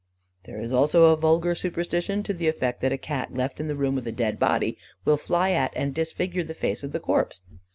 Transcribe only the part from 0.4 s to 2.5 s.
There is also a vulgar superstition to the